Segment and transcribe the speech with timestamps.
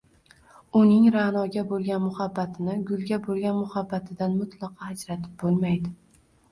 [0.79, 5.97] Uning Ra’noga bo’lgan muhabbatini– gulga bo’lgan muhabbatidan mutlaqo ajratib bo’lmaydi.